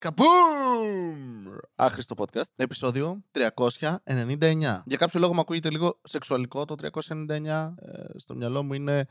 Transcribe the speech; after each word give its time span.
Καμπούμ! 0.00 1.46
Άχρηστο 1.74 2.14
podcast, 2.18 2.52
επεισόδιο 2.56 3.24
399. 3.32 4.82
Για 4.84 4.96
κάποιο 4.96 5.20
λόγο 5.20 5.34
μου 5.34 5.40
ακούγεται 5.40 5.70
λίγο 5.70 6.00
σεξουαλικό 6.02 6.64
το 6.64 6.74
399. 6.92 7.74
Ε, 7.76 8.18
στο 8.18 8.34
μυαλό 8.34 8.62
μου 8.62 8.72
είναι 8.72 9.06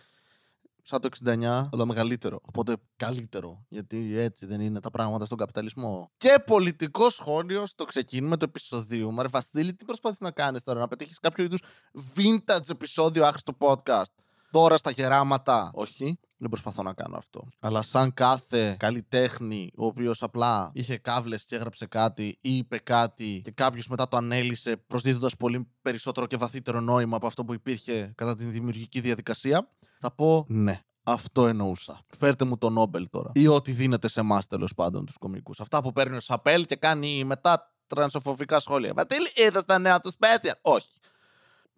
σαν 0.84 1.02
το 1.02 1.10
69, 1.26 1.70
αλλά 1.72 1.86
μεγαλύτερο. 1.86 2.40
Οπότε 2.48 2.76
καλύτερο. 2.96 3.66
Γιατί 3.68 4.18
έτσι 4.18 4.46
δεν 4.46 4.62
είναι 4.62 4.80
τα 4.80 4.90
πράγματα 4.90 5.26
στον 5.26 5.38
καπιταλισμό. 5.38 6.12
Και 6.18 6.44
πολιτικό 6.46 7.10
σχόλιο 7.10 7.66
στο 7.66 7.86
ξεκίνημα 7.86 8.38
του 8.38 8.46
επεισοδίου. 8.46 9.12
Μαρε 9.12 9.28
Βασίλη, 9.28 9.74
τι 9.74 9.86
προσπαθείς 9.86 10.20
να 10.20 10.32
κάνεις 10.32 10.64
τώρα, 10.64 10.80
να 10.80 10.88
πετύχεις 10.88 11.20
κάποιο 11.20 11.44
είδους 11.44 11.62
vintage 12.16 12.70
επεισόδιο 12.70 13.26
άχρηστο 13.26 13.58
podcast; 13.60 14.14
Τώρα 14.52 14.78
στα 14.78 14.92
γεράματα. 14.92 15.72
Όχι, 15.74 16.20
δεν 16.40 16.50
προσπαθώ 16.50 16.84
να 16.84 16.94
κάνω 16.94 17.18
αυτό. 17.18 17.48
Αλλά 17.60 17.82
σαν 17.82 18.14
κάθε 18.14 18.76
καλλιτέχνη, 18.80 19.72
ο 19.76 19.86
οποίος 19.86 20.24
απλά 20.24 20.72
είχε 20.74 20.98
κάβλες 20.98 21.46
και 21.46 21.56
έγραψε 21.56 21.86
κάτι 21.86 22.38
ή 22.42 22.58
είπε 22.58 22.78
κάτι 22.78 23.42
και 23.44 23.52
κάποιος 23.52 23.88
μετά 23.88 24.08
το 24.08 24.18
ανέλησε, 24.18 24.78
προσδίδοντας 24.78 25.36
πολύ 25.36 25.68
περισσότερο 25.82 26.26
και 26.26 26.38
βαθύτερο 26.38 26.80
νόημα 26.80 27.16
από 27.16 27.28
αυτό 27.28 27.46
που 27.46 27.54
υπήρχε 27.54 28.14
κατά 28.16 28.36
την 28.36 28.52
δημιουργική 28.52 29.00
διαδικασία, 29.00 29.70
θα 30.00 30.12
πω 30.12 30.46
ναι. 30.48 30.84
Αυτό 31.04 31.48
εννοούσα. 31.48 32.02
Φέρτε 32.18 32.46
μου 32.46 32.58
το 32.58 32.70
Νόμπελ 32.70 33.10
τώρα. 33.10 33.32
Ή 33.34 33.48
ό,τι 33.48 33.72
δίνεται 33.72 34.08
σε 34.08 34.20
εμάς 34.20 34.48
τέλος 34.48 34.74
πάντων 34.74 35.06
τους 35.06 35.18
κομικούς. 35.18 35.60
Αυτά 35.60 35.82
που 35.82 35.92
παίρνει 35.92 36.16
ο 36.16 36.20
Σαπέλ 36.20 36.66
και 36.66 36.76
κάνει 36.76 37.24
μετά 37.24 37.74
τρανσοφοβικά 37.88 38.60
σχόλια. 38.60 38.94
Βατήλ, 38.94 39.24
είδα 39.36 39.66
τα 39.66 39.80
νέα 39.80 40.00
του 40.00 40.12
special; 40.12 40.52
Όχι. 40.62 40.88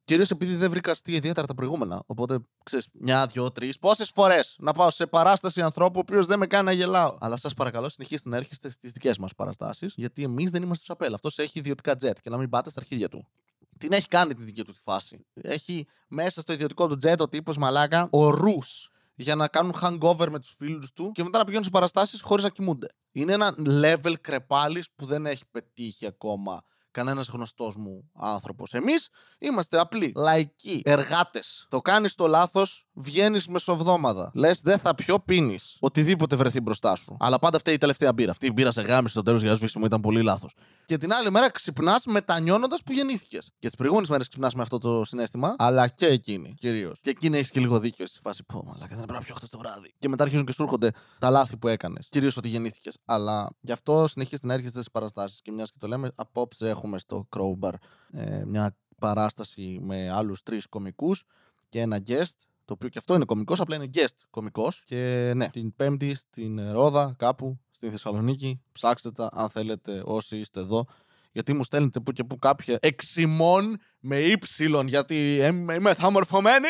Κυρίως 0.04 0.30
επειδή 0.30 0.56
δεν 0.56 0.70
βρήκα 0.70 0.92
αστεία 0.92 1.16
ιδιαίτερα 1.16 1.48
τα 1.48 1.54
προηγούμενα. 1.54 2.04
Οπότε, 2.06 2.40
ξέρεις, 2.64 2.88
μια, 2.94 3.26
δυο, 3.26 3.52
τρεις. 3.52 3.80
Πόσες 3.80 4.10
φορές 4.10 4.56
να 4.60 4.74
πάω 4.74 4.90
σε 4.90 5.08
παράσταση 5.08 5.62
ανθρώπου 5.62 5.98
ο 5.98 6.00
οποίος 6.00 6.26
δεν 6.26 6.40
με 6.40 6.48
κάνει 6.48 6.66
να 6.66 6.72
γελάω. 6.72 7.18
Αλλά 7.20 7.38
σας 7.38 7.54
παρακαλώ, 7.54 7.90
συνεχίστε 7.90 8.30
να 8.30 8.38
έρχεστε 8.38 8.70
στις 8.70 8.92
δικές 8.92 9.18
μας 9.18 9.36
παραστάσεις. 9.36 9.94
Γιατί 9.96 10.24
εμείς 10.24 10.50
δεν 10.50 10.64
είμαστε 10.64 10.86
του 10.86 10.92
Σαπέλ. 10.92 11.14
Αυτός 11.14 11.38
έχει 11.38 11.60
ιδιωτικά 11.60 11.96
τζετ 11.96 12.18
και 12.22 12.30
να 12.30 12.38
μην 12.38 12.50
πάτε 12.50 12.70
στα 12.70 12.80
αρχίδια 12.80 13.10
του. 13.10 13.28
Την 13.80 13.92
έχει 13.92 14.08
κάνει 14.08 14.34
τη 14.34 14.44
δική 14.44 14.64
του 14.64 14.72
τη 14.72 14.80
φάση. 14.84 15.26
Έχει 15.34 15.88
μέσα 16.08 16.42
στο 16.42 16.54
ιδιωτικό 16.54 16.88
του 16.88 16.98
τζετ 16.98 17.22
ο 17.22 17.30
τύπος 17.30 17.58
μαλάκα 17.58 18.08
ορού 18.12 18.58
για 19.16 19.36
να 19.36 19.48
κάνουν 19.48 19.74
hangover 19.82 20.28
με 20.30 20.40
τους 20.40 20.56
φίλους 20.58 20.94
του 20.94 21.12
και 21.12 21.24
μετά 21.24 21.38
να 21.38 21.44
πηγαίνουν 21.44 21.66
σε 21.66 21.72
παραστάσεις 21.72 22.22
χωρίς 22.22 22.44
να 22.44 22.50
κοιμούνται. 22.50 22.88
Είναι 23.12 23.34
ένα 23.34 23.56
level 23.68 24.14
κρεπάλι 24.22 24.84
που 24.96 25.06
δεν 25.06 25.26
έχει 25.26 25.44
πετύχει 25.52 26.06
ακόμα 26.06 26.64
κανένας 26.92 27.28
γνωστός 27.28 27.76
μου 27.76 28.10
άνθρωπος. 28.16 28.74
Εμείς 28.74 29.10
είμαστε 29.40 29.80
απλοί, 29.80 30.12
λαϊκοί, 30.16 30.82
εργάτες. 30.86 31.66
Το 31.70 31.82
κάνεις 31.82 32.16
το 32.16 32.28
λάθος, 32.28 32.88
βγαίνεις 32.94 33.48
μεσοβδόμαδα. 33.48 34.32
Λες, 34.34 34.62
δεν 34.62 34.80
θα 34.80 34.96
πιω, 34.96 35.20
πίνεις. 35.20 35.78
Οτιδήποτε 35.80 36.36
βρεθεί 36.36 36.62
μπροστά 36.62 36.96
σου. 36.96 37.18
Αλλά 37.20 37.40
πάντα 37.40 37.58
αυτή 37.58 37.72
η 37.72 37.78
τελευταία 37.78 38.14
μπύρα. 38.14 38.32
Αυτή 38.32 38.46
η 38.46 38.52
μπύρα 38.54 38.72
σε 38.72 38.82
γάμισε 38.82 39.14
στο 39.14 39.22
τέλος 39.22 39.42
για 39.42 39.56
σβήσιμο 39.56 39.86
ήταν 39.86 40.02
πολύ 40.02 40.22
λάθος. 40.22 40.54
Και 40.86 40.98
την 40.98 41.14
άλλη 41.14 41.32
μέρα 41.32 41.50
ξυπνάς 41.50 42.06
μετανιώνοντας 42.06 42.84
που 42.84 42.92
γεννήθηκες. 42.92 43.52
Και 43.60 43.68
τις 43.68 43.76
προηγούμενες 43.76 44.10
μέρες 44.10 44.28
ξυπνάς 44.28 44.54
με 44.54 44.62
αυτό 44.62 44.78
το 44.78 45.06
συνέστημα, 45.06 45.56
αλλά 45.58 45.88
και 45.88 46.06
εκείνη 46.06 46.54
κυρίως. 46.60 47.00
Και 47.02 47.10
εκείνη 47.10 47.38
έχεις 47.38 47.52
και 47.52 47.60
λίγο 47.60 47.80
δίκιο 47.80 48.08
στη 48.08 48.20
φάση. 48.22 48.44
Πω, 48.44 48.64
μαλάκα, 48.66 48.96
δεν 48.96 49.06
πρέπει 49.06 49.14
να 49.14 49.20
πιω 49.20 49.36
χθες 49.36 49.50
το 49.50 49.58
βράδυ. 49.58 49.94
Και 50.00 50.10
μετά 50.10 50.24
αρχίζουν 50.24 50.46
και 50.46 50.52
σου 50.52 50.64
έρχονται 50.64 50.92
τα 51.20 51.30
λάθη 51.30 51.58
που 51.58 51.68
έκανες. 51.68 52.08
Κυρίως 52.10 52.38
ότι 52.38 52.48
γεννήθηκες. 52.48 52.98
Αλλά 53.06 53.50
γι' 53.60 53.72
αυτό 53.72 54.08
συνεχίζετε 54.08 54.48
να 54.48 54.54
έρχεστε 54.54 54.78
στις 54.78 54.92
παραστάσεις. 54.92 55.42
Και 55.42 55.52
μιας 55.52 55.72
και 55.72 55.78
το 55.80 55.88
λέμε, 55.88 56.12
απόψε 56.16 56.70
έχουμε 56.82 56.98
στο 56.98 57.28
Crowbar 57.36 57.74
ε, 58.12 58.44
μια 58.46 58.76
παράσταση 59.00 59.80
με 59.82 60.10
άλλους 60.10 60.44
τρεις 60.44 60.68
κομικούς 60.68 61.24
και 61.70 61.80
ένα 61.80 62.04
guest 62.08 62.36
το 62.66 62.74
οποίο 62.74 62.90
και 62.90 62.98
αυτό 63.00 63.16
είναι 63.16 63.26
κωμικό, 63.26 63.56
απλά 63.58 63.76
είναι 63.76 63.90
guest 63.94 64.16
κωμικό. 64.30 64.72
Και 64.86 65.32
ναι, 65.36 65.50
την 65.50 65.76
Πέμπτη 65.76 66.16
στην 66.16 66.72
Ρόδα, 66.72 67.16
κάπου 67.18 67.60
στη 67.72 67.90
Θεσσαλονίκη. 67.90 68.62
Ψάξτε 68.72 69.12
τα 69.12 69.30
αν 69.34 69.50
θέλετε 69.50 70.02
όσοι 70.06 70.38
είστε 70.38 70.60
εδώ. 70.60 70.86
Γιατί 71.32 71.54
μου 71.54 71.64
στέλνετε 71.64 72.00
που 72.00 72.12
και 72.12 72.24
που 72.24 72.38
κάποια 72.38 72.78
εξημών 72.82 73.78
με 74.00 74.20
ύψιλον, 74.20 74.88
γιατί 74.88 75.36
είμαι 75.76 75.94
θαμορφωμένη. 75.94 76.68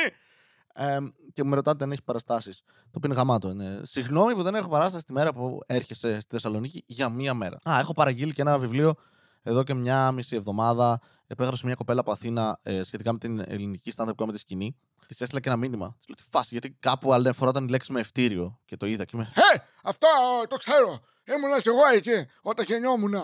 Ε, 0.73 0.97
και 1.33 1.43
μου 1.43 1.55
ρωτάτε 1.55 1.83
αν 1.83 1.91
έχει 1.91 2.03
παραστάσεις. 2.03 2.61
Το 2.65 2.97
οποίο 2.97 3.09
είναι 3.09 3.15
γαμάτο. 3.15 3.49
Είναι. 3.49 3.81
Συγγνώμη 3.83 4.33
που 4.35 4.43
δεν 4.43 4.55
έχω 4.55 4.69
παράσταση 4.69 5.05
τη 5.05 5.13
μέρα 5.13 5.33
που 5.33 5.59
έρχεσαι 5.65 6.19
στη 6.19 6.29
Θεσσαλονίκη 6.29 6.83
για 6.85 7.09
μία 7.09 7.33
μέρα. 7.33 7.57
Α, 7.69 7.79
έχω 7.79 7.93
παραγγείλει 7.93 8.33
και 8.33 8.41
ένα 8.41 8.59
βιβλίο 8.59 8.95
εδώ 9.41 9.63
και 9.63 9.73
μια 9.73 10.11
μισή 10.11 10.35
εβδομάδα. 10.35 10.99
Επέγραψε 11.27 11.65
μια 11.65 11.75
κοπέλα 11.75 11.99
από 11.99 12.11
Αθήνα 12.11 12.59
ε, 12.63 12.83
σχετικά 12.83 13.11
με 13.11 13.17
την 13.17 13.43
ελληνική 13.47 13.93
stand-up 13.95 14.15
comedy 14.15 14.37
σκηνή. 14.37 14.75
Της 15.07 15.21
έστειλα 15.21 15.39
και 15.39 15.49
ένα 15.49 15.57
μήνυμα. 15.57 15.95
Της 15.97 16.07
λέω 16.07 16.15
τι 16.15 16.23
φάση, 16.31 16.47
γιατί 16.51 16.71
κάπου 16.79 17.13
άλλη 17.13 17.33
φορά 17.33 17.49
ήταν 17.49 17.65
η 17.65 17.69
λέξη 17.69 17.91
με 17.91 17.99
ευτήριο 17.99 18.59
και 18.65 18.77
το 18.77 18.85
είδα 18.85 19.05
και 19.05 19.11
είμαι. 19.15 19.31
Χε! 19.33 19.63
Αυτό 19.83 20.07
το 20.47 20.57
ξέρω! 20.57 20.99
Ήμουνα 21.35 21.61
κι 21.61 21.67
εγώ 21.67 21.79
εκεί 21.93 22.29
όταν 22.41 22.65
γεννιόμουν. 22.65 23.15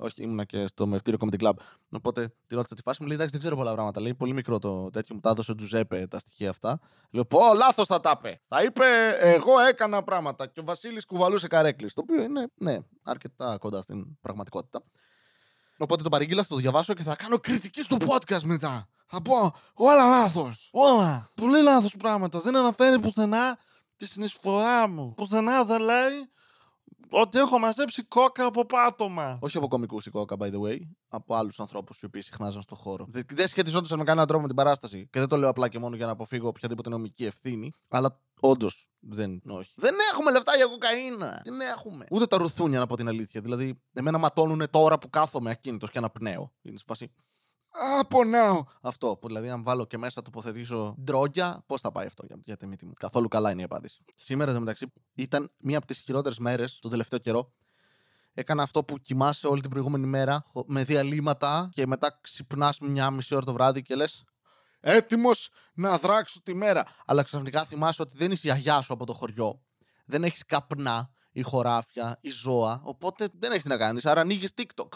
Όχι, 0.00 0.22
ήμουνα 0.22 0.44
και 0.44 0.66
στο 0.66 0.86
Μευτήριο 0.86 1.18
Comedy 1.22 1.42
Club. 1.42 1.52
Οπότε 1.90 2.34
τη 2.46 2.54
ρώτησα 2.54 2.74
τη 2.74 2.82
φάση 2.82 2.98
μου, 3.00 3.06
λέει 3.06 3.16
εντάξει, 3.16 3.32
δεν 3.32 3.40
ξέρω 3.40 3.56
πολλά 3.56 3.72
πράγματα. 3.72 4.00
Λέει 4.00 4.14
πολύ 4.14 4.32
μικρό 4.32 4.58
το 4.58 4.90
τέτοιο, 4.90 5.14
μου 5.14 5.20
τα 5.20 5.30
έδωσε 5.30 5.50
ο 5.50 5.54
Τζουζέπε 5.54 6.06
τα 6.06 6.18
στοιχεία 6.18 6.50
αυτά. 6.50 6.80
Λέω, 7.10 7.24
Πω, 7.24 7.38
λάθος 7.54 7.86
θα 7.86 8.00
τα 8.00 8.14
είπε. 8.18 8.40
Θα 8.48 8.62
είπε, 8.62 8.84
Εγώ 9.20 9.58
έκανα 9.58 10.02
πράγματα 10.02 10.46
και 10.46 10.60
ο 10.60 10.64
Βασίλης 10.64 11.04
κουβαλούσε 11.04 11.46
καρέκλι. 11.46 11.92
Το 11.92 12.00
οποίο 12.00 12.22
είναι, 12.22 12.46
ναι, 12.54 12.76
αρκετά 13.02 13.56
κοντά 13.58 13.82
στην 13.82 14.18
πραγματικότητα. 14.20 14.82
Οπότε 15.78 16.02
το 16.02 16.08
παρήγγειλα, 16.08 16.42
θα 16.42 16.48
το 16.48 16.56
διαβάσω 16.56 16.94
και 16.94 17.02
θα 17.02 17.16
κάνω 17.16 17.38
κριτική 17.38 17.82
στο 17.82 17.96
podcast 18.00 18.42
μετά. 18.42 18.88
Θα 19.06 19.22
πω 19.22 19.52
όλα 19.74 20.06
λάθος. 20.06 20.68
Όλα. 20.72 21.30
Πολύ 21.34 21.62
λάθος 21.62 21.96
πράγματα. 21.98 22.40
Δεν 22.40 22.56
αναφέρει 22.56 23.00
πουθενά 23.00 23.58
τη 23.96 24.06
συνεισφορά 24.06 24.88
μου. 24.88 25.14
Πουθενά 25.14 25.64
δεν 25.64 25.80
λέει 25.80 26.30
ότι 27.10 27.38
έχω 27.38 27.58
μαζέψει 27.58 28.02
κόκα 28.02 28.44
από 28.44 28.66
πάτωμα. 28.66 29.38
Όχι 29.40 29.56
από 29.56 29.68
κομικούς 29.68 30.06
η 30.06 30.10
κόκα, 30.10 30.36
by 30.38 30.52
the 30.52 30.60
way. 30.60 30.78
Από 31.08 31.34
άλλους 31.34 31.60
ανθρώπους 31.60 32.00
οι 32.00 32.04
οποίοι 32.04 32.22
συχνάζαν 32.22 32.62
στον 32.62 32.76
χώρο. 32.76 33.06
Δεν 33.28 33.48
σχετιζόντουσαν 33.48 33.98
με 33.98 34.04
κανέναν 34.04 34.26
τρόπο 34.26 34.42
με 34.42 34.48
την 34.48 34.56
παράσταση. 34.56 35.08
Και 35.10 35.18
δεν 35.18 35.28
το 35.28 35.36
λέω 35.36 35.48
απλά 35.48 35.68
και 35.68 35.78
μόνο 35.78 35.96
για 35.96 36.06
να 36.06 36.12
αποφύγω 36.12 36.48
οποιαδήποτε 36.48 36.88
νομική 36.88 37.24
ευθύνη. 37.24 37.72
Αλλά 37.88 38.20
όντως 38.40 38.88
δεν. 39.00 39.42
Όχι. 39.46 39.72
Δεν 39.76 39.94
έχουμε 40.12 40.30
λεφτά 40.30 40.56
για 40.56 40.66
κοκαίνα. 40.66 41.42
Δεν 41.44 41.60
έχουμε. 41.60 42.06
Ούτε 42.10 42.26
τα 42.26 42.36
ρουθούνια 42.36 42.78
να 42.78 42.86
πω 42.86 42.96
την 42.96 43.08
αλήθεια. 43.08 43.40
Δηλαδή, 43.40 43.82
εμένα 43.92 44.18
ματώνουν 44.18 44.62
τώρα 44.70 44.98
που 44.98 45.10
κάθομαι 45.10 45.50
ακίνητος 45.50 45.90
και 45.90 45.98
αναπνέω. 45.98 46.52
Είναι 46.62 46.78
σφασί. 47.74 47.98
Απονάω. 48.00 48.64
Αυτό 48.80 49.16
που 49.16 49.26
δηλαδή, 49.26 49.48
αν 49.48 49.62
βάλω 49.62 49.84
και 49.84 49.98
μέσα 49.98 50.22
τοποθετήσω 50.22 50.94
ντρόγια, 51.02 51.62
πώς 51.66 51.80
θα 51.80 51.92
πάει 51.92 52.06
αυτό 52.06 52.26
για, 52.26 52.36
για 52.44 52.56
τη 52.56 52.66
μύτη 52.66 52.86
μου. 52.86 52.92
Καθόλου 52.92 53.28
καλά 53.28 53.50
είναι 53.50 53.60
η 53.60 53.64
απάντηση. 53.64 54.04
Σήμερα, 54.14 54.50
εδώ 54.50 54.60
μεταξύ, 54.60 54.92
ήταν 55.14 55.50
μία 55.58 55.78
από 55.78 55.86
τις 55.86 55.98
χειρότερες 55.98 56.38
μέρες 56.38 56.78
τον 56.78 56.90
τελευταίο 56.90 57.18
καιρό. 57.18 57.52
Έκανα 58.34 58.62
αυτό 58.62 58.84
που 58.84 58.98
κοιμάσαι 58.98 59.46
όλη 59.46 59.60
την 59.60 59.70
προηγούμενη 59.70 60.06
μέρα 60.06 60.44
με 60.66 60.84
διαλύματα 60.84 61.68
και 61.72 61.86
μετά 61.86 62.18
ξυπνάς 62.20 62.78
μια 62.78 63.10
μισή 63.10 63.34
ώρα 63.34 63.44
το 63.44 63.52
βράδυ 63.52 63.82
και 63.82 63.94
λες. 63.94 64.24
Έτοιμος 64.80 65.50
να 65.74 65.98
δράξω 65.98 66.42
τη 66.42 66.54
μέρα. 66.54 66.84
Αλλά 67.06 67.22
ξαφνικά 67.22 67.64
θυμάσαι 67.64 68.02
ότι 68.02 68.12
δεν 68.16 68.30
είσαι 68.30 68.48
η 68.48 68.50
γιαγιά 68.50 68.80
σου 68.80 68.92
από 68.92 69.06
το 69.06 69.12
χωριό. 69.12 69.60
Δεν 70.06 70.24
έχεις 70.24 70.44
καπνά 70.46 71.10
ή 71.32 71.42
χωράφια 71.42 72.18
ή 72.20 72.30
ζώα. 72.30 72.80
Οπότε 72.84 73.28
δεν 73.38 73.50
έχεις 73.50 73.62
τι 73.62 73.68
να 73.68 73.76
κάνεις. 73.76 74.06
Άρα 74.06 74.20
ανοίγεις 74.20 74.50
TikTok 74.56 74.88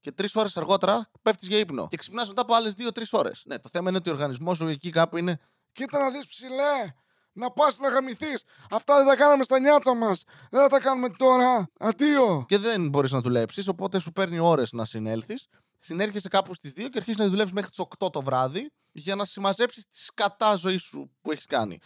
και 0.00 0.12
τρεις 0.12 0.36
ώρες 0.36 0.56
αργότερα 0.56 1.10
πέφτεις 1.22 1.48
για 1.48 1.58
ύπνο. 1.58 1.88
Και 1.88 1.96
ξυπνάς 1.96 2.28
μετά 2.28 2.42
από 2.42 2.54
άλλες 2.54 2.74
δύο-τρει 2.74 3.06
ώρες. 3.10 3.42
Ναι, 3.46 3.58
το 3.58 3.68
θέμα 3.72 3.88
είναι 3.88 3.98
ότι 3.98 4.10
ο 4.10 4.12
οργανισμός 4.12 4.56
σου 4.56 4.66
εκεί 4.66 4.90
κάπου 4.90 5.16
είναι. 5.16 5.40
Κοίτα 5.72 5.98
να 5.98 6.10
δεις 6.10 6.26
ψηλέ! 6.26 6.92
Να 7.32 7.50
πας 7.50 7.78
να 7.78 7.88
γαμηθείς! 7.88 8.44
Αυτά 8.70 8.96
δεν 8.96 9.06
τα 9.06 9.16
κάναμε 9.16 9.44
στα 9.44 9.58
νιάτσα 9.58 9.94
μας! 9.94 10.22
Δεν 10.50 10.60
θα 10.60 10.68
τα 10.68 10.80
κάνουμε 10.80 11.08
τώρα! 11.08 11.70
Αντίο! 11.78 12.44
Και 12.48 12.58
δεν 12.58 12.88
μπορείς 12.88 13.10
να 13.10 13.20
δουλέψεις, 13.20 13.68
οπότε 13.68 13.98
σου 13.98 14.12
παίρνει 14.12 14.38
ώρες 14.38 14.72
να 14.72 14.84
συνέλθεις. 14.84 15.48
Συνέρχεσαι 15.78 16.28
κάπου 16.28 16.54
στις 16.54 16.72
2 16.76 16.88
και 16.88 16.98
αρχίζεις 16.98 17.20
να 17.20 17.28
δουλεύεις 17.28 17.52
μέχρι 17.52 17.70
τις 17.70 17.78
8 17.78 18.10
το 18.12 18.20
βράδυ 18.20 18.72
για 18.92 19.14
να 19.14 19.24
συμμαζέψεις 19.24 19.88
τη 19.88 19.98
σκατά 19.98 20.56
ζωή 20.56 20.76
σου 20.76 21.10
που 21.22 21.32
έχεις 21.32 21.46
κάνει. 21.46 21.78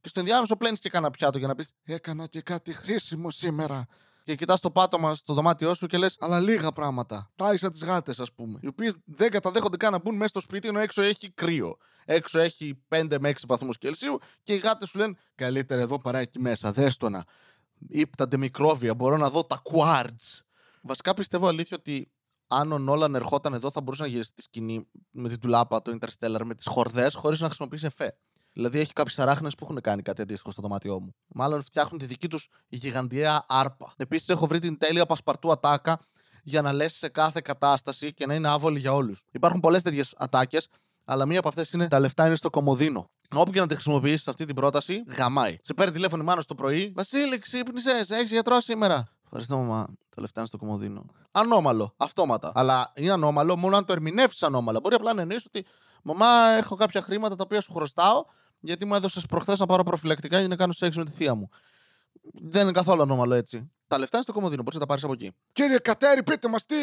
Και 0.00 0.08
στο 0.08 0.20
ενδιάμεσο 0.20 0.56
πλένεις 0.56 0.78
και 0.78 0.88
κανένα 0.88 1.10
πιάτο 1.10 1.38
για 1.38 1.46
να 1.46 1.54
πεις: 1.54 1.70
Έκανα 1.84 2.26
και 2.26 2.40
κάτι 2.40 2.72
χρήσιμο 2.72 3.30
σήμερα 3.30 3.86
και 4.28 4.34
κοιτάς 4.34 4.60
το 4.60 4.70
πάτωμα 4.70 5.14
στο 5.14 5.34
δωμάτιό 5.34 5.74
σου 5.74 5.86
και 5.86 5.98
λες: 5.98 6.16
Αλλά 6.20 6.40
λίγα 6.40 6.72
πράγματα. 6.72 7.30
Τάισα 7.34 7.70
τις 7.70 7.84
γάτες, 7.84 8.20
ας 8.20 8.32
πούμε. 8.32 8.58
Οι 8.62 8.66
οποίες 8.66 8.96
δεν 9.04 9.30
καταδέχονται 9.30 9.76
καν 9.76 9.92
να 9.92 9.98
μπουν 9.98 10.14
μέσα 10.14 10.28
στο 10.28 10.40
σπίτι 10.40 10.68
ενώ 10.68 10.78
έξω 10.78 11.02
έχει 11.02 11.30
κρύο. 11.30 11.76
Έξω 12.04 12.38
έχει 12.38 12.78
5 12.88 13.18
με 13.20 13.28
6 13.28 13.34
βαθμούς 13.46 13.78
Κελσίου 13.78 14.18
και 14.42 14.54
οι 14.54 14.56
γάτες 14.56 14.88
σου 14.88 14.98
λένε: 14.98 15.16
Καλύτερα 15.34 15.80
εδώ 15.80 15.98
παρά 15.98 16.18
εκεί 16.18 16.40
μέσα. 16.40 16.72
Δέστονα. 16.72 17.24
Ήπτανται 17.88 18.36
μικρόβια. 18.36 18.94
Μπορώ 18.94 19.16
να 19.16 19.30
δω 19.30 19.44
τα 19.44 19.62
quartz. 19.72 20.40
Βασικά 20.82 21.14
πιστεύω 21.14 21.46
αλήθεια 21.46 21.76
ότι 21.80 22.10
αν 22.46 22.72
ο 22.72 22.78
Νόλαν 22.78 23.14
ερχόταν 23.14 23.54
εδώ 23.54 23.70
θα 23.70 23.80
μπορούσε 23.80 24.02
να 24.02 24.08
γυρίσει 24.08 24.34
τη 24.34 24.42
σκηνή 24.42 24.88
με 25.10 25.28
την 25.28 25.40
τουλάπα, 25.40 25.82
το 25.82 25.98
Interstellar, 26.00 26.40
με 26.44 26.54
τις 26.54 26.66
χορδές, 26.66 27.14
χωρίς 27.14 27.40
να 27.40 27.46
χρησιμοποιήσει 27.46 27.86
εφέ. 27.86 28.16
Δηλαδή 28.58 28.78
έχει 28.78 28.92
κάποιε 28.92 29.22
αράχνες 29.22 29.54
που 29.54 29.64
έχουν 29.64 29.80
κάνει 29.80 30.02
κάτι 30.02 30.22
αντίστοιχο 30.22 30.50
στο 30.50 30.62
δωμάτιό 30.62 31.00
μου. 31.00 31.14
Μάλλον 31.26 31.62
φτιάχνουν 31.62 31.98
τη 31.98 32.06
δική 32.06 32.28
τους 32.28 32.48
γιγαντιαία 32.68 33.44
άρπα. 33.48 33.92
Επίσης 33.96 34.28
έχω 34.28 34.46
βρει 34.46 34.58
την 34.58 34.78
τέλεια 34.78 35.06
πασπαρτού 35.06 35.50
ατάκα 35.50 36.00
για 36.42 36.62
να 36.62 36.72
λες 36.72 36.94
σε 36.94 37.08
κάθε 37.08 37.40
κατάσταση 37.40 38.14
και 38.14 38.26
να 38.26 38.34
είναι 38.34 38.48
άβολη 38.48 38.78
για 38.78 38.92
όλους. 38.92 39.24
Υπάρχουν 39.30 39.60
πολλές 39.60 39.82
τέτοιες 39.82 40.14
ατάκες, 40.16 40.68
αλλά 41.04 41.26
μία 41.26 41.38
από 41.38 41.48
αυτές 41.48 41.70
είναι 41.72 41.88
τα 41.88 41.98
λεφτά 41.98 42.26
είναι 42.26 42.34
στο 42.34 42.50
κομμωδίνο. 42.50 43.10
Όπου 43.34 43.52
και 43.52 43.60
να 43.60 43.66
τη 43.66 43.74
χρησιμοποιήσεις 43.74 44.28
αυτή 44.28 44.44
την 44.44 44.54
πρόταση, 44.54 45.04
γαμάει. 45.06 45.56
Σε 45.62 45.74
παίρνει 45.74 45.92
τηλέφωνο 45.92 46.22
μάνα 46.22 46.42
το 46.42 46.54
πρωί. 46.54 46.92
Βασίλη, 46.96 47.38
ξύπνησες, 47.38 48.10
έχεις 48.10 48.30
γιατρός 48.30 48.64
σήμερα. 48.64 49.08
Ευχαριστώ, 49.24 49.56
μαμά. 49.56 49.86
Τα 50.14 50.20
λεφτά 50.20 50.40
είναι 50.40 50.48
στο 50.48 50.56
κομμωδίνο. 50.56 51.04
Ανώμαλο. 51.30 51.94
Αυτόματα. 51.96 52.52
Αλλά 52.54 52.92
είναι 52.96 53.12
ανώμαλο 53.12 53.56
μόνο 53.56 53.76
αν 53.76 53.84
το 53.84 53.92
ερμηνεύσεις 53.92 54.42
ανώμαλα. 54.42 54.80
Μπορεί 54.80 54.94
απλά 54.94 55.12
να 55.12 55.20
εννοείς 55.20 55.44
ότι 55.46 55.66
μαμά, 56.02 56.48
έχω 56.56 56.76
κάποια 56.76 57.02
χρήματα 57.02 57.34
τα 57.34 57.42
οποία 57.44 57.60
σου 57.60 57.72
χρωστάω 57.72 58.24
γιατί 58.60 58.84
μου 58.84 58.94
έδωσες 58.94 59.26
προχθές 59.26 59.58
να 59.58 59.66
πάρω 59.66 59.82
προφυλακτικά 59.82 60.38
για 60.38 60.48
να 60.48 60.56
κάνω 60.56 60.72
σεξ 60.72 60.96
με 60.96 61.04
τη 61.04 61.10
θεία 61.10 61.34
μου. 61.34 61.48
Δεν 62.32 62.62
είναι 62.62 62.72
καθόλου 62.72 63.02
ανώμαλο 63.02 63.34
έτσι. 63.34 63.70
Τα 63.88 63.98
λεφτά 63.98 64.16
είναι 64.16 64.24
στο 64.24 64.32
κομμωδίνο. 64.32 64.62
Μπορείς 64.62 64.74
να 64.74 64.80
τα 64.80 64.86
πάρεις 64.86 65.04
από 65.04 65.12
εκεί. 65.12 65.32
Κύριε 65.52 65.78
Κατέρη, 65.78 66.22
πείτε 66.22 66.48
μας 66.48 66.64
τι. 66.66 66.76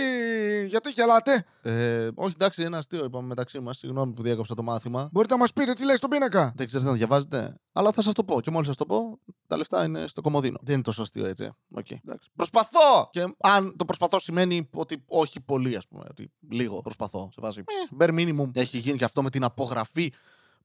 Γιατί 0.68 0.90
γελάτε; 0.90 1.46
Ε, 1.62 2.10
όχι, 2.16 2.34
εντάξει, 2.34 2.64
είναι 2.64 2.78
αστείο, 2.78 3.04
είπαμε 3.04 3.28
μεταξύ 3.28 3.60
μας. 3.60 3.78
Συγγνώμη 3.78 4.14
που 4.14 4.22
διέκοψα 4.22 4.56
το 4.56 4.64
μάθημα. 4.64 5.10
Μπορείτε 5.12 5.34
να 5.34 5.40
μας 5.40 5.54
πείτε 5.54 5.74
τι 5.74 5.86
λέει 5.86 5.96
στον 5.96 6.10
πίνακα; 6.10 6.54
Δεν 6.56 6.68
ξέρετε 6.68 6.90
να 6.90 6.96
διαβάζετε. 6.96 7.56
Αλλά 7.72 7.92
θα 7.92 8.02
σας 8.02 8.14
το 8.14 8.24
πω. 8.24 8.42
Και 8.42 8.52
μόλις 8.52 8.68
σας 8.68 8.76
το 8.76 8.86
πω, 8.86 9.20
τα 9.48 9.58
λεφτά 9.58 9.84
είναι 9.84 10.08
στο 10.08 10.22
κομμωδίνο. 10.22 10.58
Δεν 10.62 10.74
είναι 10.74 10.84
τόσο 10.84 11.02
αστείο 11.02 11.26
έτσι. 11.26 11.50
Okay, 11.76 11.96
εντάξει. 12.08 12.30
Προσπαθώ! 12.36 13.10
Και 13.12 13.36
αν 13.38 13.76
το 13.78 13.86
προσπαθώ 13.86 14.20
σημαίνει 14.20 14.70
ότι 14.74 15.04
όχι 15.08 15.42
πολύ, 15.42 15.76
ας 15.76 15.88
πούμε. 15.88 16.06
Ότι 16.10 16.32
λίγο 16.50 16.82
προσπαθώ. 16.82 17.30
Σε 17.32 17.42
βάση. 17.42 17.60
Ε, 17.60 17.96
bare 18.00 18.10
minimum. 18.10 18.50
Έχει 18.54 18.78
γίνει 18.78 18.98
και 18.98 19.06
αυτό 19.06 19.24
με 19.24 19.30
την 19.30 19.44
απογραφή 19.44 20.14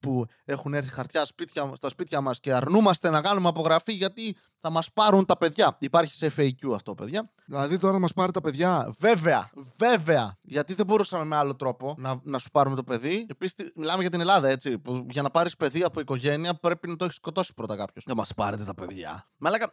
που 0.01 0.27
έχουν 0.45 0.75
έρθει 0.75 0.91
χαρτιά 0.91 1.25
σπίτια, 1.25 1.73
στα 1.77 1.89
σπίτια 1.89 2.21
μας 2.21 2.41
και 2.41 2.53
αρνούμαστε 2.53 3.11
να 3.11 3.21
κάνουμε 3.21 3.49
απογραφή 3.49 3.93
γιατί 3.93 4.37
θα 4.61 4.71
μας 4.71 4.93
πάρουν 4.93 5.27
τα 5.27 5.37
παιδιά. 5.37 5.77
Υπάρχει 5.81 6.15
σε 6.15 6.33
FAQ 6.37 6.73
αυτό, 6.75 6.95
παιδιά. 6.95 7.31
Δηλαδή 7.47 7.79
τώρα 7.79 7.93
να 7.93 7.99
μας 7.99 8.13
πάρει 8.13 8.33
τα 8.33 8.41
παιδιά. 8.41 8.95
Βέβαια, 8.99 9.51
βέβαια. 9.79 10.39
Γιατί 10.43 10.75
δεν 10.75 10.87
μπορούσαμε 10.87 11.25
με 11.25 11.37
άλλο 11.37 11.57
τρόπο 11.57 11.95
να, 11.99 12.21
να 12.23 12.39
σου 12.39 12.51
πάρουμε 12.51 12.77
το 12.77 12.85
παιδί. 12.85 13.27
Επίσης, 13.29 13.73
μιλάμε 13.75 14.01
για 14.01 14.11
την 14.11 14.21
Ελλάδα, 14.21 14.49
έτσι. 14.49 14.79
Που 14.79 15.07
για 15.11 15.23
να 15.23 15.31
πάρεις 15.31 15.57
παιδί 15.57 15.83
από 15.83 16.01
οικογένεια 16.01 16.55
πρέπει 16.55 16.89
να 16.89 16.97
το 16.97 17.05
έχεις 17.05 17.17
σκοτώσει 17.17 17.55
πρώτα 17.55 17.77
κάποιος. 17.77 18.05
Δεν 18.07 18.17
μας 18.17 18.35
πάρετε 18.35 18.65
τα 18.65 18.75
παιδιά. 18.75 19.29
Μαλάκα, 19.37 19.73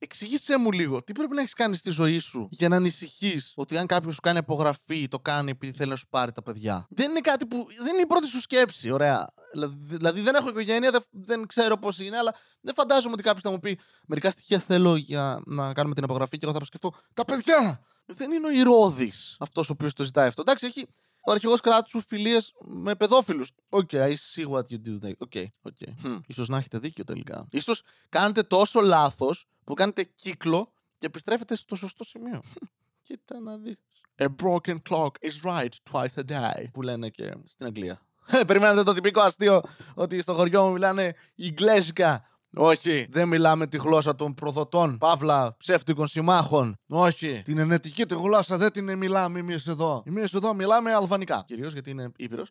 Εξήγησέ 0.00 0.58
μου 0.58 0.72
λίγο, 0.72 1.02
τι 1.02 1.12
πρέπει 1.12 1.34
να 1.34 1.40
έχεις 1.40 1.52
κάνει 1.52 1.76
στη 1.76 1.90
ζωή 1.90 2.18
σου 2.18 2.48
για 2.50 2.68
να 2.68 2.76
ανησυχείς 2.76 3.52
ότι 3.56 3.78
αν 3.78 3.86
κάποιος 3.86 4.14
σου 4.14 4.20
κάνει 4.20 4.38
απογραφή, 4.38 5.08
το 5.08 5.18
κάνει 5.18 5.50
επειδή 5.50 5.72
θέλει 5.72 5.90
να 5.90 5.96
σου 5.96 6.06
πάρει 6.10 6.32
τα 6.32 6.42
παιδιά; 6.42 6.86
Δεν 6.90 7.10
είναι 7.10 7.20
κάτι 7.20 7.46
που. 7.46 7.66
Δεν 7.82 7.92
είναι 7.92 8.02
η 8.02 8.06
πρώτη 8.06 8.26
σου 8.26 8.40
σκέψη, 8.40 8.90
ωραία. 8.90 9.24
Δηλαδή 9.78 10.20
δεν 10.20 10.34
έχω 10.34 10.48
οικογένεια, 10.48 10.90
δεν, 10.90 11.02
δεν 11.10 11.46
ξέρω 11.46 11.76
πώς 11.76 11.98
είναι, 11.98 12.16
αλλά 12.16 12.34
δεν 12.60 12.74
φαντάζομαι 12.74 13.12
ότι 13.12 13.22
κάποιος 13.22 13.42
θα 13.42 13.50
μου 13.50 13.58
πει 13.58 13.78
Μερικά 14.06 14.30
στοιχεία 14.30 14.58
θέλω 14.58 14.96
για 14.96 15.42
να 15.46 15.72
κάνουμε 15.72 15.94
την 15.94 16.04
απογραφή 16.04 16.38
και 16.38 16.46
εγώ 16.46 16.58
θα 16.58 16.64
σκεφτώ 16.64 16.92
Τα 17.14 17.24
παιδιά! 17.24 17.80
Δεν 18.06 18.32
είναι 18.32 18.46
ο 18.46 18.50
Ηρώδης 18.50 19.36
αυτός 19.38 19.68
ο 19.68 19.72
οποίος 19.72 19.92
το 19.92 20.04
ζητάει 20.04 20.28
αυτό. 20.28 20.40
Εντάξει, 20.40 20.66
έχει 20.66 20.86
ο 21.28 21.30
αρχηγός 21.30 21.60
κράτους 21.60 22.04
φιλίες 22.04 22.54
με 22.64 22.94
παιδόφιλους. 22.94 23.50
OK, 23.68 23.88
okay, 23.92 23.96
I 23.96 24.10
see 24.10 24.46
what 24.50 24.62
you 24.70 24.78
do. 24.88 25.12
OK, 25.18 25.30
okay, 25.34 25.46
okay. 25.62 25.88
Hm, 26.04 26.20
ίσως 26.26 26.48
να 26.48 26.56
έχετε 26.56 26.78
δίκιο 26.78 27.04
τελικά. 27.04 27.48
Ίσως 27.60 27.72
κάνετε 28.08 28.42
τόσο 28.42 28.80
λάθος 28.80 29.46
που 29.64 29.74
κάνετε 29.74 30.04
κύκλο 30.14 30.72
και 30.98 31.06
επιστρέφετε 31.06 31.56
στο 31.56 31.74
σωστό 31.74 32.04
σημείο. 32.04 32.42
Κοίτα 33.02 33.40
να 33.40 33.56
δεις. 33.56 33.76
A 34.16 34.26
broken 34.42 34.76
clock 34.90 35.10
is 35.20 35.42
right 35.44 35.72
twice 35.92 36.14
a 36.16 36.30
day. 36.30 36.64
Που 36.72 36.82
λένε 36.82 37.08
και 37.08 37.32
στην 37.46 37.66
Αγγλία. 37.66 38.00
Ε, 38.26 38.44
περιμένετε 38.44 38.82
το 38.82 38.92
τυπικό 38.92 39.20
αστείο 39.20 39.60
ότι 39.94 40.20
στο 40.20 40.34
χωριό 40.34 40.66
μου 40.66 40.72
μιλάνε 40.72 41.14
Ιγκλέζικα. 41.34 42.28
Όχι, 42.54 43.06
δεν 43.10 43.28
μιλάμε 43.28 43.66
τη 43.66 43.76
γλώσσα 43.76 44.14
των 44.14 44.34
προδοτών, 44.34 44.98
παύλα 44.98 45.56
ψεύτικων 45.56 46.06
συμμάχων. 46.06 46.76
Όχι, 46.86 47.42
την 47.44 47.58
ενετική 47.58 48.06
τη 48.06 48.14
γλώσσα 48.14 48.56
δεν 48.56 48.72
την 48.72 48.98
μιλάμε 48.98 49.38
εμείς 49.38 49.66
εδώ. 49.66 50.02
Εμείς 50.06 50.34
εδώ 50.34 50.54
μιλάμε 50.54 50.92
αλβανικά. 50.92 51.44
Κυρίως 51.46 51.72
γιατί 51.72 51.90
είναι 51.90 52.10
ήπειρος. 52.16 52.50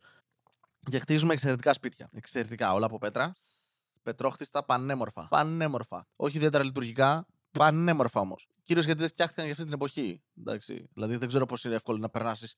Και 0.90 1.00
χτίζουμε 1.00 1.34
εξαιρετικά 1.34 1.74
σπίτια. 1.74 2.10
Εξαιρετικά, 2.14 2.74
όλα 2.74 2.86
από 2.86 2.98
πέτρα. 2.98 3.34
Πετρόχτιστα 4.04 4.64
πανέμορφα. 4.66 5.28
Πανέμορφα. 5.28 6.08
Όχι 6.16 6.38
ιδιαίτερα 6.38 6.64
λειτουργικά, 6.64 7.26
πανέμορφα 7.52 8.20
όμως. 8.20 8.48
Κυρίως 8.64 8.86
γιατί 8.86 9.00
δεν 9.00 9.10
φτιάχτηκαν 9.10 9.44
για 9.44 9.54
αυτή 9.54 9.66
την 9.66 9.74
εποχή. 9.74 10.22
Εντάξει. 10.40 10.90
Δηλαδή 10.94 11.16
δεν 11.16 11.28
ξέρω 11.28 11.46
πώς 11.46 11.64
είναι 11.64 11.76
εύκολο 11.76 11.98
να 11.98 12.10
περάσεις 12.10 12.56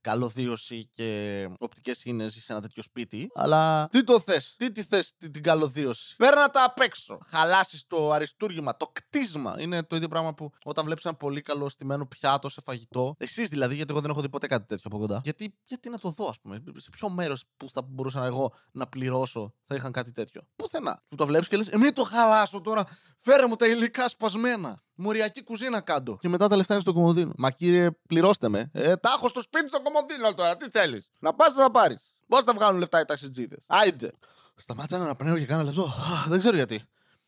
καλωδίωση 0.00 0.88
και 0.92 1.48
οπτικές 1.58 2.04
ίνε 2.04 2.28
σε 2.28 2.52
ένα 2.52 2.60
τέτοιο 2.60 2.82
σπίτι. 2.82 3.30
Αλλά 3.34 3.88
τι 3.90 4.04
το 4.04 4.20
θες, 4.20 4.54
τι 4.58 4.72
τη 4.72 4.82
θες 4.82 5.14
την, 5.18 5.32
την 5.32 5.42
καλωδίωση; 5.42 6.16
Παίρνα 6.16 6.50
τα 6.50 6.64
απ' 6.64 6.80
έξω. 6.80 7.18
Χαλάσεις 7.26 7.86
το 7.86 8.12
αριστούργημα, 8.12 8.76
το 8.76 8.86
κτίσμα. 8.92 9.54
Είναι 9.58 9.82
το 9.82 9.96
ίδιο 9.96 10.08
πράγμα 10.08 10.34
που 10.34 10.50
όταν 10.62 10.84
βλέπεις 10.84 11.04
ένα 11.04 11.14
πολύ 11.14 11.40
καλό 11.40 11.68
στημένο 11.68 12.06
πιάτο 12.06 12.48
σε 12.48 12.60
φαγητό. 12.64 13.14
Εσείς 13.18 13.48
δηλαδή, 13.48 13.74
γιατί 13.74 13.90
εγώ 13.92 14.00
δεν 14.00 14.10
έχω 14.10 14.20
δει 14.20 14.28
ποτέ 14.28 14.46
κάτι 14.46 14.66
τέτοιο 14.66 14.84
από 14.86 14.98
κοντά. 14.98 15.20
Γιατί, 15.24 15.58
γιατί 15.64 15.88
να 15.88 15.98
το 15.98 16.10
δω, 16.10 16.28
ας 16.28 16.40
πούμε; 16.40 16.62
Σε 16.76 16.90
ποιο 16.90 17.08
μέρος 17.08 17.44
που 17.56 17.70
θα 17.70 17.82
μπορούσα 17.82 18.24
εγώ 18.24 18.52
να 18.72 18.86
πληρώσω 18.86 19.54
θα 19.64 19.74
είχαν 19.74 19.92
κάτι 19.92 20.12
τέτοιο; 20.12 20.42
Πουθενά. 20.56 21.02
Που 21.08 21.16
το 21.16 21.26
βλέπεις 21.26 21.48
και 21.48 21.56
λες, 21.56 21.68
ε, 21.68 21.76
μην 21.78 21.94
το 21.94 22.04
χαλάσω 22.04 22.60
τώρα. 22.60 22.84
Φέρε 23.16 23.46
μου 23.46 23.56
τα 23.56 23.66
υλικά 23.66 24.08
σπασμένα. 24.08 24.82
Μοριακή 25.00 25.42
κουζίνα 25.42 25.80
κάτω. 25.80 26.16
Και 26.20 26.28
μετά 26.28 26.48
τα 26.48 26.56
λεφτά 26.56 26.72
είναι 26.72 26.82
στο 26.82 26.92
κομμωδίνο. 26.92 27.32
Μα 27.36 27.50
κύριε, 27.50 27.90
πληρώστε 28.08 28.48
με. 28.48 28.70
Ε, 28.72 28.96
τα 28.96 29.12
έχω 29.16 29.28
στο 29.28 29.40
σπίτι 29.40 29.68
στο 29.68 29.82
κομμωδίνο 29.82 30.34
τώρα. 30.34 30.56
Τι 30.56 30.70
θέλεις; 30.70 31.10
Να 31.18 31.34
πας 31.34 31.52
θα 31.52 31.70
πάρεις; 31.70 32.16
Πώς 32.28 32.44
θα 32.44 32.52
βγάλουν 32.54 32.78
λεφτά 32.78 33.00
οι 33.00 33.04
ταξιτζίδες; 33.04 33.64
Άιντε. 33.66 34.10
Σταμάτησα 34.56 34.98
να 34.98 35.04
αναπνέω 35.04 35.38
και 35.38 35.46
κάνω 35.46 35.62
λεπτό. 35.62 35.92
Δεν 36.26 36.38
ξέρω 36.38 36.56
γιατί. 36.56 36.82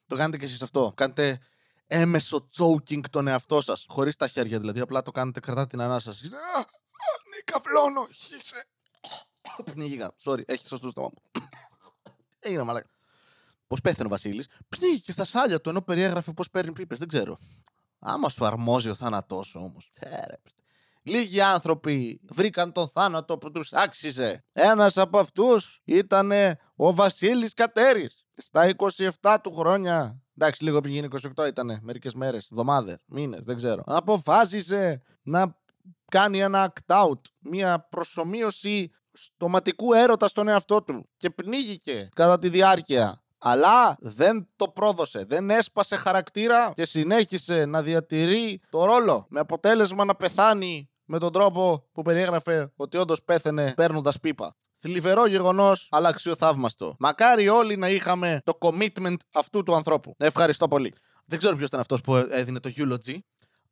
Το 0.07 0.17
κάνετε 0.17 0.39
κι 0.39 0.45
εσείς 0.45 0.63
αυτό. 0.63 0.93
Κάνετε 0.97 1.39
έμεσο 1.87 2.49
choking 2.59 3.01
τον 3.11 3.29
εαυτό 3.29 3.61
σας. 3.61 3.85
Χωρίς 3.89 4.17
τα 4.17 4.29
χέρια 4.29 4.59
δηλαδή. 4.59 4.81
Απλά 4.81 5.03
το 5.03 5.11
κάνετε, 5.11 5.41
κρατάτε 5.41 5.67
την 5.67 5.81
ανάσταση. 5.81 6.29
Ναι, 6.29 6.39
καυλώνω. 7.45 8.09
Χύσε. 8.13 8.65
Πνίγηκα. 9.65 10.15
Sorry, 10.25 10.43
έχει 10.45 10.67
σωστό 10.67 10.91
στόμα 10.91 11.09
μου. 11.13 11.43
Έγινε 12.39 12.63
μαλάκα 12.63 12.92
πώς 13.73 13.81
πέθανε 13.81 14.07
ο 14.07 14.11
Βασίλης, 14.11 14.47
πνίγηκε 14.69 15.13
στα 15.13 15.25
σάλια 15.25 15.61
του 15.61 15.69
ενώ 15.69 15.83
περιέγραφε 15.83 16.33
πώς 16.33 16.51
παίρνει 16.51 16.73
πίπες. 16.73 16.99
Δεν 16.99 17.09
ξέρω. 17.09 17.39
Άμα 17.99 18.29
σου 18.29 18.47
αρμόζει 18.47 18.89
ο 18.89 18.95
θάνατός 18.95 19.55
όμως. 19.55 19.93
Λίγοι 21.03 21.41
άνθρωποι 21.41 22.21
βρήκαν 22.31 22.73
τον 22.73 22.89
θάνατο 22.89 23.39
που 23.39 23.51
τους 23.51 23.73
άξιζε. 23.73 24.45
Ένας 24.53 24.97
από 24.97 25.19
αυτούς 25.19 25.81
ήταν 25.85 26.33
ο 26.77 26.95
Βασίλης 26.95 27.55
Κατέρης. 27.55 28.25
Στα 28.37 28.75
27 29.21 29.39
του 29.43 29.55
χρόνια. 29.55 30.23
Εντάξει, 30.39 30.65
λίγο 30.65 30.81
πριν 30.81 30.93
γίνει 30.93 31.09
28 31.37 31.47
ήταν. 31.47 31.79
Μερικές 31.83 32.15
μέρες, 32.15 32.49
εβδομάδες, 32.51 32.97
μήνες, 33.07 33.45
δεν 33.45 33.57
ξέρω. 33.57 33.83
Αποφάσισε 33.87 35.03
να 35.23 35.59
κάνει 36.11 36.41
ένα 36.41 36.73
act-out. 36.73 37.21
Μια 37.39 37.81
προσωμείωση 37.91 38.91
στοματικού 39.13 39.93
έρωτα 39.93 40.29
στον 40.29 40.49
εαυτό 40.49 40.83
του. 40.83 41.09
Και 41.17 41.31
πνίγηκε 41.31 42.09
κατά 42.15 42.39
τη 42.39 42.49
διάρκεια 42.49 43.22
αλλά 43.45 43.97
δεν 44.01 44.49
το 44.57 44.69
πρόδωσε, 44.69 45.25
δεν 45.29 45.51
έσπασε 45.51 45.97
χαρακτήρα 45.97 46.73
και 46.75 46.85
συνέχισε 46.85 47.65
να 47.65 47.83
διατηρεί 47.83 48.61
το 48.71 48.85
ρόλο 48.85 49.27
με 49.29 49.41
αποτέλεσμα 49.41 50.05
να 50.05 50.15
πεθάνει 50.15 50.91
με 51.05 51.19
τον 51.19 51.33
τρόπο 51.33 51.89
που 51.93 52.03
περιέγραφε 52.03 52.73
ότι 52.77 52.97
όντως 52.97 53.23
πέθαινε 53.23 53.73
παίρνοντας 53.77 54.21
πίπα. 54.21 54.57
Θλιβερό 54.79 55.27
γεγονός, 55.27 55.89
αλλά 55.91 56.09
αξιοθαύμαστο. 56.09 56.97
Μακάρι 56.99 57.49
όλοι 57.49 57.77
να 57.77 57.89
είχαμε 57.89 58.41
το 58.45 58.59
commitment 58.61 59.17
αυτού 59.35 59.63
του 59.63 59.75
ανθρώπου. 59.75 60.15
Ευχαριστώ 60.19 60.69
πολύ. 60.69 60.95
Δεν 61.27 61.39
ξέρω 61.39 61.57
ποιος 61.57 61.69
ήταν 61.69 61.81
αυτός 61.81 62.01
που 62.01 62.15
έδινε 62.15 62.61
το 62.61 62.71
eulogy, 62.77 63.17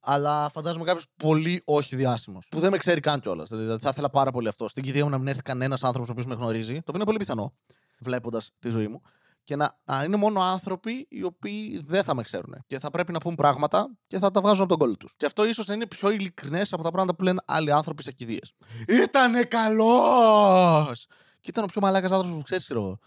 αλλά 0.01 0.49
φαντάζομαι 0.49 0.85
κάποιος 0.85 1.07
πολύ 1.17 1.63
όχι 1.65 1.97
διάσημος. 1.97 2.47
Που 2.51 2.61
δεν 2.61 2.71
με 2.71 2.77
ξέρει 2.77 3.01
καν 3.01 3.21
κιόλας. 3.21 3.49
Δηλαδή 3.49 3.83
θα 3.83 3.89
ήθελα 3.89 4.11
πάρα 4.11 4.31
πολύ 4.31 4.49
αυτό. 4.49 4.69
Στην 4.69 4.83
κηδεία 4.83 5.05
μου 5.05 5.11
να 5.11 5.19
μην 5.19 5.29
έρθει 5.29 5.43
κανένας 5.43 5.83
άνθρωπος 5.83 6.25
ο 6.25 6.29
με 6.29 6.35
γνωρίζει, 6.35 6.73
το 6.73 6.79
οποίο 6.79 6.95
είναι 6.95 7.05
πολύ 7.05 7.19
πιθανό, 7.19 7.55
βλέποντας 7.99 8.51
τη 8.59 8.71
ζωή 8.71 8.89
μου 8.89 9.03
και 9.45 9.57
να, 9.57 9.79
είναι 10.05 10.17
μόνο 10.17 10.41
άνθρωποι 10.41 11.07
οι 11.11 11.23
οποίοι 11.23 11.83
δεν 11.87 12.05
θα 12.05 12.15
με 12.15 12.23
ξέρουν. 12.23 12.65
Και 12.67 12.79
θα 12.79 12.91
πρέπει 12.91 13.13
να 13.13 13.19
πούν 13.19 13.35
πράγματα 13.35 13.91
και 14.07 14.19
θα 14.19 14.31
τα 14.31 14.41
βγάζουν 14.41 14.61
από 14.61 14.69
τον 14.69 14.79
κόλλο 14.79 14.97
τους. 14.97 15.15
Και 15.17 15.27
αυτό 15.27 15.45
ίσως 15.45 15.67
να 15.67 15.75
είναι 15.75 15.87
πιο 15.87 16.11
ειλικρινές 16.11 16.73
από 16.73 16.83
τα 16.83 16.91
πράγματα 16.91 17.15
που 17.15 17.23
λένε 17.23 17.41
άλλοι 17.45 17.73
άνθρωποι 17.73 18.03
σε 18.03 18.13
κηδείες. 18.13 18.55
Ήτανε 18.89 19.45
καλός! 19.45 21.07
Και 21.41 21.51
ήταν 21.51 21.65
ο 21.65 21.67
πιο 21.67 21.81
μαλάκας 21.81 22.11
άνθρωπος 22.11 22.37
που 22.37 22.45
ξέρεις, 22.45 22.65
ξέρω 22.65 22.81
εγώ. 22.81 22.99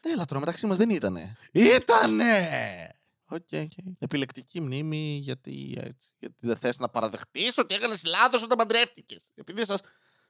Έλα 0.00 0.24
τώρα, 0.24 0.40
μεταξύ 0.40 0.66
μας 0.66 0.76
δεν 0.76 0.90
ήτανε. 0.90 1.36
Ήτανε! 1.52 2.88
OK, 3.24 3.46
okay, 3.50 3.62
okay. 3.62 3.92
Επιλεκτική 3.98 4.60
μνήμη, 4.60 5.18
γιατί, 5.22 5.74
έτσι, 5.78 6.08
γιατί 6.18 6.36
δεν 6.40 6.56
θες 6.56 6.78
να 6.78 6.88
παραδεχτείς 6.88 7.58
ότι 7.58 7.74
έκανες 7.74 8.04
λάθος 8.04 8.42
όταν 8.42 8.58
παντρεύτηκες. 8.58 9.30
Επειδή 9.34 9.66
σας 9.66 9.80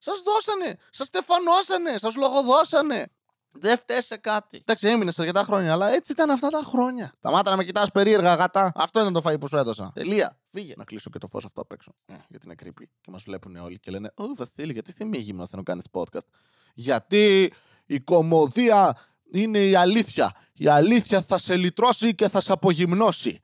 σας 0.04 0.22
δώσανε, 0.22 0.76
σας 0.90 1.06
στεφανώσανε, 1.06 1.98
σας 1.98 2.14
λογοδώσανε. 2.14 3.12
Δεν 3.52 3.78
φταίει 3.78 4.00
σε 4.00 4.16
κάτι. 4.16 4.56
Εντάξει, 4.56 4.88
έμεινες 4.88 5.18
αρκετά 5.18 5.42
χρόνια, 5.44 5.72
αλλά 5.72 5.88
έτσι 5.94 6.12
ήταν 6.12 6.30
αυτά 6.30 6.48
τα 6.48 6.62
χρόνια. 6.64 7.12
Σταμάτα 7.18 7.50
να 7.50 7.56
με 7.56 7.64
κοιτάς 7.64 7.90
περίεργα, 7.90 8.34
γάτα. 8.34 8.72
Αυτό 8.74 9.00
είναι 9.00 9.12
το 9.12 9.22
φαΐ 9.24 9.40
που 9.40 9.48
σου 9.48 9.56
έδωσα. 9.56 9.90
Τελεία. 9.94 10.36
Φύγε. 10.50 10.74
Να 10.76 10.84
κλείσω 10.84 11.10
και 11.10 11.18
το 11.18 11.26
φως 11.26 11.44
αυτό 11.44 11.60
απ' 11.60 11.72
έξω. 11.72 11.94
Ε, 12.06 12.14
γιατί 12.28 12.46
είναι 12.46 12.54
creepy. 12.62 12.84
Και 13.00 13.10
μας 13.10 13.22
βλέπουν 13.22 13.56
όλοι 13.56 13.78
και 13.78 13.90
λένε 13.90 14.12
Ω, 14.14 14.24
Βασίλη, 14.34 14.72
γιατί 14.72 14.90
στη 14.90 15.04
μία 15.04 15.20
γυμνός 15.20 15.46
θέλω 15.46 15.62
να 15.66 15.72
κάνεις 15.72 15.84
podcast; 15.92 16.26
Γιατί 16.74 17.52
η 17.86 18.00
κομμωδία 18.00 18.96
είναι 19.30 19.58
η 19.58 19.74
αλήθεια. 19.74 20.32
Η 20.52 20.68
αλήθεια 20.68 21.20
θα 21.20 21.38
σε 21.38 21.56
λυτρώσει 21.56 22.14
και 22.14 22.28
θα 22.28 22.40
σε 22.40 22.52
απογυμνώσει. 22.52 23.40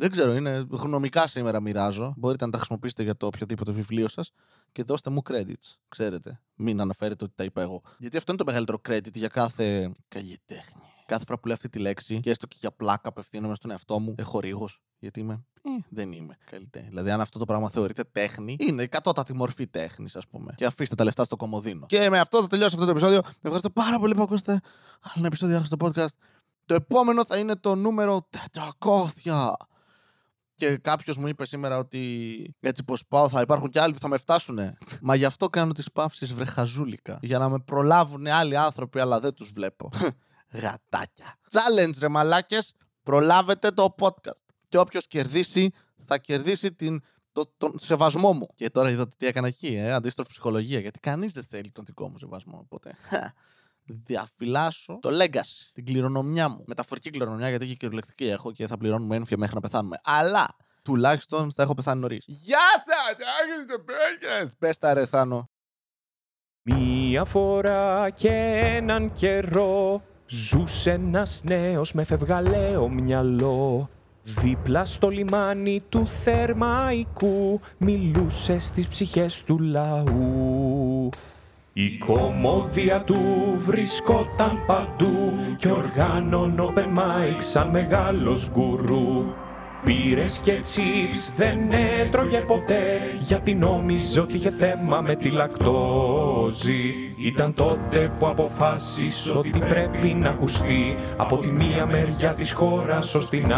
Δεν 0.00 0.10
ξέρω, 0.10 0.34
είναι 0.34 0.66
γνωμικά 0.70 1.26
σήμερα 1.26 1.60
μοιράζω. 1.60 2.14
Μπορείτε 2.16 2.44
να 2.44 2.50
τα 2.50 2.56
χρησιμοποιήσετε 2.56 3.02
για 3.02 3.16
το 3.16 3.26
οποιοδήποτε 3.26 3.72
βιβλίο 3.72 4.08
σας 4.08 4.32
και 4.72 4.82
δώστε 4.82 5.10
μου 5.10 5.22
credits. 5.30 5.74
Ξέρετε. 5.88 6.40
Μην 6.54 6.80
αναφέρετε 6.80 7.24
ότι 7.24 7.32
τα 7.36 7.44
είπα 7.44 7.62
εγώ. 7.62 7.82
Γιατί 7.98 8.16
αυτό 8.16 8.32
είναι 8.32 8.40
το 8.40 8.46
μεγαλύτερο 8.46 8.80
credit 8.88 9.12
για 9.14 9.28
κάθε 9.28 9.92
καλλιτέχνη. 10.08 10.82
κάθε 11.06 11.24
φορά 11.24 11.38
που 11.38 11.46
λέω 11.46 11.56
αυτή 11.56 11.68
τη 11.68 11.78
λέξη 11.78 12.20
και 12.20 12.30
έστω 12.30 12.46
και 12.46 12.56
για 12.60 12.70
πλάκα 12.70 13.08
απευθύνομαι 13.08 13.54
στον 13.54 13.70
εαυτό 13.70 13.98
μου, 13.98 14.14
έχω 14.18 14.40
ρίγος. 14.40 14.82
Γιατί 14.98 15.20
είμαι. 15.20 15.44
Ε, 15.62 15.70
δεν 15.88 16.12
είμαι 16.12 16.36
καλλιτέχνη. 16.50 16.88
Δηλαδή, 16.88 17.10
αν 17.10 17.20
αυτό 17.20 17.38
το 17.38 17.44
πράγμα 17.44 17.68
θεωρείται 17.68 18.04
τέχνη, 18.04 18.56
είναι 18.58 18.82
η 18.82 18.88
κατώτατη 18.88 19.34
μορφή 19.34 19.66
τέχνης, 19.66 20.16
ας 20.16 20.28
πούμε. 20.28 20.52
Και 20.56 20.64
αφήστε 20.64 20.94
τα 20.94 21.04
λεφτά 21.04 21.24
στο 21.24 21.36
κομμωδίνο. 21.36 21.86
Και 21.86 22.10
με 22.10 22.18
αυτό 22.18 22.40
θα 22.40 22.46
τελειώσει 22.46 22.74
αυτό 22.74 22.84
το 22.84 22.90
επεισόδιο. 22.90 23.20
Ευχαριστώ 23.36 23.70
πάρα 23.70 23.98
πολύ 23.98 24.14
που 24.14 24.22
ακούσατε 24.22 24.52
άλλο 25.00 25.14
ένα 25.16 25.26
επεισόδιο 25.26 25.56
άχρηστο 25.56 25.76
podcast. 25.80 26.16
Το 26.66 26.74
επόμενο 26.74 27.24
θα 27.24 27.36
είναι 27.36 27.56
το 27.56 27.74
νούμερο 27.74 28.28
400. 28.78 29.52
Και 30.60 30.76
κάποιος 30.76 31.16
μου 31.16 31.26
είπε 31.26 31.46
σήμερα 31.46 31.78
ότι 31.78 32.54
έτσι 32.60 32.84
πως 32.84 33.06
πάω 33.08 33.28
θα 33.28 33.40
υπάρχουν 33.40 33.70
και 33.70 33.80
άλλοι 33.80 33.92
που 33.92 33.98
θα 33.98 34.08
με 34.08 34.16
φτάσουν. 34.18 34.58
Μα 35.00 35.14
γι' 35.14 35.24
αυτό 35.24 35.48
κάνω 35.48 35.72
τις 35.72 35.92
παύσεις 35.92 36.34
βρεχαζούλικα. 36.34 37.18
Για 37.22 37.38
να 37.38 37.48
με 37.48 37.58
προλάβουν 37.58 38.26
άλλοι 38.26 38.56
άνθρωποι, 38.56 39.00
αλλά 39.00 39.20
δεν 39.20 39.34
τους 39.34 39.52
βλέπω. 39.52 39.90
Γατάκια. 40.62 41.38
Challenge 41.50 41.98
ρε 42.00 42.08
μαλάκες. 42.08 42.74
Προλάβετε 43.02 43.70
το 43.70 43.94
podcast. 43.98 44.44
Και 44.68 44.78
όποιος 44.78 45.06
κερδίσει, 45.06 45.70
θα 46.04 46.18
κερδίσει 46.18 46.72
την, 46.72 47.00
το, 47.32 47.54
τον 47.56 47.78
σεβασμό 47.78 48.32
μου. 48.32 48.46
Και 48.54 48.70
τώρα 48.70 48.90
είδατε 48.90 49.14
τι 49.16 49.26
έκανα 49.26 49.46
εκεί, 49.46 49.74
ε, 49.74 49.92
αντίστροφη 49.92 50.30
ψυχολογία. 50.30 50.80
Γιατί 50.80 50.98
κανείς 50.98 51.32
δεν 51.32 51.44
θέλει 51.44 51.70
τον 51.70 51.84
δικό 51.84 52.08
μου 52.08 52.18
σεβασμό. 52.18 52.58
Οπότε 52.58 52.94
διαφυλάσσω 53.84 54.98
το 55.02 55.08
legacy, 55.22 55.70
την 55.72 55.84
κληρονομιά 55.84 56.48
μου. 56.48 56.64
Μεταφορική 56.66 57.10
κληρονομιά, 57.10 57.48
γιατί 57.48 57.66
και 57.66 57.74
κυριολεκτική 57.74 58.24
έχω 58.24 58.52
και 58.52 58.66
θα 58.66 58.76
πληρώνουμε 58.76 59.16
ένφια 59.16 59.36
μέχρι 59.36 59.54
να 59.54 59.60
πεθάνουμε. 59.60 60.00
Αλλά 60.04 60.48
τουλάχιστον 60.82 61.52
θα 61.52 61.62
έχω 61.62 61.74
πεθάνει 61.74 62.00
νωρίς. 62.00 62.24
Γεια 62.26 62.58
σας! 62.86 63.16
Άγιο 63.42 63.76
το 64.46 64.54
Πες 64.58 64.78
τα 64.78 64.94
ρε 64.94 65.06
Θάνο. 65.06 65.50
Μία 66.62 67.24
φορά 67.24 68.10
και 68.10 68.30
έναν 68.76 69.12
καιρό 69.12 70.02
Ζούσε 70.26 70.90
ένας 70.90 71.40
νέος 71.44 71.92
με 71.92 72.04
φευγαλαίο 72.04 72.88
μυαλό 72.88 73.88
Δίπλα 74.22 74.84
στο 74.84 75.08
λιμάνι 75.08 75.82
του 75.88 76.08
Θερμαϊκού 76.08 77.60
Μιλούσε 77.78 78.58
στις 78.58 78.88
ψυχές 78.88 79.42
του 79.42 79.58
λαού 79.58 81.08
η 81.84 81.96
κομμόδια 81.98 83.02
του 83.02 83.16
βρισκόταν 83.58 84.62
παντού 84.66 85.32
και 85.56 85.68
οργάνων 85.68 86.72
open 86.74 86.98
mic 86.98 87.36
σαν 87.38 87.68
μεγάλος 87.68 88.50
γκουρού. 88.52 89.24
Πήρες 89.84 90.40
και 90.42 90.52
τσίπς 90.52 91.32
δεν 91.36 91.58
έτρωγε 92.00 92.38
ποτέ 92.38 93.16
γιατί 93.18 93.54
νόμιζε 93.54 94.20
ότι 94.20 94.36
είχε 94.36 94.50
θέμα 94.50 95.00
με 95.00 95.14
τη 95.14 95.30
λακτόζη. 96.50 97.14
Ήταν 97.16 97.54
τότε 97.54 98.12
που 98.18 98.26
αποφάσισε 98.26 99.30
ότι 99.30 99.58
πρέπει 99.58 100.14
να 100.14 100.28
ακουστεί 100.28 100.96
από 101.16 101.36
τη 101.36 101.50
μία 101.50 101.86
μεριά 101.86 102.34
της 102.34 102.52
χώρας 102.52 103.14
ως 103.14 103.28
την 103.28 103.52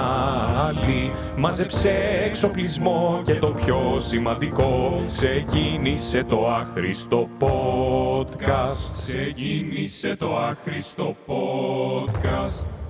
άλλη. 0.66 1.10
Μάζεψε 1.36 1.90
εξοπλισμό 2.24 3.20
και 3.24 3.34
το 3.34 3.46
πιο 3.46 4.00
σημαντικό 4.08 5.02
ξεκίνησε 5.06 6.24
το 6.24 6.48
άχρηστο 6.48 7.28
podcast. 7.38 8.94
Ξεκίνησε 9.06 10.16
το 10.16 10.36
άχρηστο 10.38 11.16
podcast. 11.26 12.81